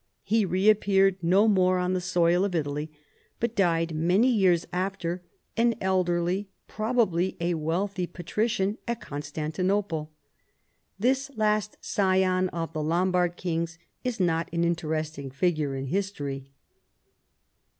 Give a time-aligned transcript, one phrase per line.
[0.23, 2.89] He reappeared no more on the soil of Italj'^,
[3.39, 5.21] but died many years after,
[5.55, 10.11] an elderly, probably a wealthy, patrician at Constantinople.
[10.97, 16.49] This last scion of the Lombard kings is not an interesting figure in history.